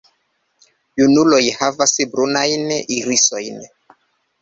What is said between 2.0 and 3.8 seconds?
brunajn irisojn.